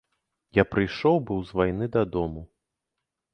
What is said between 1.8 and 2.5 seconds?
дадому.